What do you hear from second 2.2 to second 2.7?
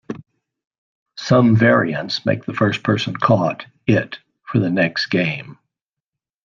make the